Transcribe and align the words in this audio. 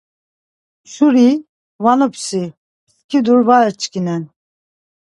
Şuri 0.91 1.29
şvanupsşi 1.75 2.43
pskidur 2.85 3.39
ya 3.47 3.57
açkinen. 3.67 4.23